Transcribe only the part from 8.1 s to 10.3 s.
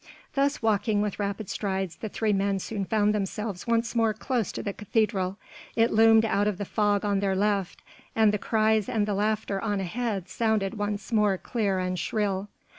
and the cries and the laughter on ahead